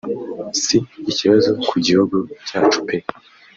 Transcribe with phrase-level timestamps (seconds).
[0.63, 0.77] si
[1.11, 2.17] ikibazo ku gihugu
[2.47, 2.97] cyacu pe